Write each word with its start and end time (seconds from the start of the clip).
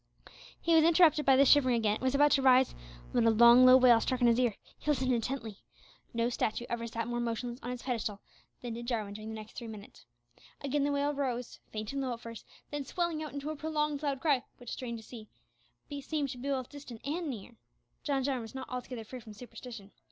He 0.59 0.73
was 0.73 0.83
interrupted 0.83 1.27
by 1.27 1.35
the 1.35 1.45
shivering 1.45 1.75
again, 1.75 1.97
and 1.97 2.01
was 2.01 2.15
about 2.15 2.31
to 2.31 2.41
rise, 2.41 2.73
when 3.11 3.27
a 3.27 3.29
long 3.29 3.67
low 3.67 3.77
wail 3.77 4.01
struck 4.01 4.19
on 4.19 4.27
his 4.27 4.39
ear. 4.39 4.55
He 4.79 4.89
listened 4.89 5.13
intently. 5.13 5.59
No 6.11 6.27
statue 6.29 6.65
ever 6.69 6.87
sat 6.87 7.07
more 7.07 7.19
motionless 7.19 7.59
on 7.61 7.69
its 7.69 7.83
pedestal 7.83 8.19
than 8.63 8.73
did 8.73 8.87
Jarwin 8.87 9.13
during 9.13 9.29
the 9.29 9.35
next 9.35 9.53
three 9.55 9.67
minutes. 9.67 10.07
Again 10.61 10.83
the 10.85 10.91
wail 10.91 11.13
rose, 11.13 11.59
faint 11.69 11.93
and 11.93 12.01
low 12.01 12.13
at 12.13 12.19
first, 12.19 12.47
then 12.71 12.83
swelling 12.83 13.21
out 13.21 13.31
into 13.33 13.51
a 13.51 13.55
prolonged 13.55 14.01
loud 14.01 14.21
cry, 14.21 14.43
which, 14.57 14.71
strange 14.71 14.99
to 14.99 15.05
say, 15.05 15.27
seemed 16.01 16.29
to 16.29 16.39
be 16.39 16.49
both 16.49 16.69
distant 16.69 16.99
and 17.05 17.29
near. 17.29 17.55
John 18.03 18.23
Jarwin 18.23 18.41
was 18.41 18.55
not 18.55 18.69
altogether 18.71 19.03
free 19.03 19.19
from 19.19 19.33
superstition. 19.33 19.91